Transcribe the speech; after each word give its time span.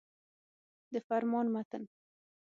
د 0.93 0.95
فرمان 1.07 1.47
متن. 1.55 1.83